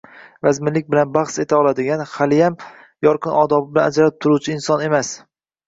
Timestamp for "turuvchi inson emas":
4.27-5.17